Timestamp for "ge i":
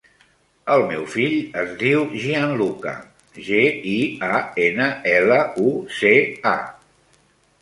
3.51-3.95